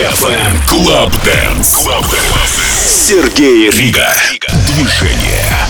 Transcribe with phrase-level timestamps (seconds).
[0.00, 1.86] КФМ Клаб Дэнс.
[2.74, 4.08] Сергей Рига.
[4.66, 5.69] Движение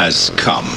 [0.00, 0.69] has come.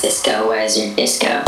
[0.00, 0.46] Disco.
[0.48, 1.47] was your disco.